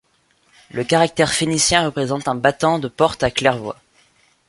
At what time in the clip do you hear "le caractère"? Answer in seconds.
0.71-1.31